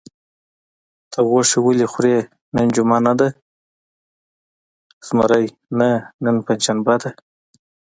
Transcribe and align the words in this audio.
ته 1.11 1.19
غوښې 1.29 1.59
ولې 1.65 1.87
خورې؟ 1.91 2.17
نن 2.55 2.67
جمعه 2.75 2.99
نه 3.07 3.13
ده؟ 3.19 3.27
زمري: 5.07 5.45
نه، 5.79 5.89
نن 6.23 6.35
پنجشنبه 6.45 6.95
ده. 7.01 7.09